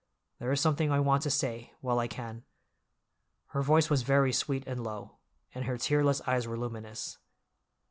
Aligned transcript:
There 0.39 0.51
is 0.51 0.59
something 0.59 0.91
I 0.91 0.99
want 0.99 1.21
to 1.21 1.29
say—while 1.29 1.99
I 1.99 2.07
can." 2.07 2.43
Her 3.49 3.61
voice 3.61 3.91
was 3.91 4.01
very 4.01 4.33
sweet 4.33 4.63
and 4.65 4.83
low, 4.83 5.17
and 5.53 5.65
her 5.65 5.77
tearless 5.77 6.21
eyes 6.21 6.47
were 6.47 6.57
luminous. 6.57 7.19